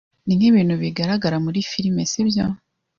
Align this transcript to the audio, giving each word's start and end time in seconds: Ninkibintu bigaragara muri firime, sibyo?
Ninkibintu 0.25 0.73
bigaragara 0.83 1.35
muri 1.45 1.59
firime, 1.71 2.01
sibyo? 2.11 2.45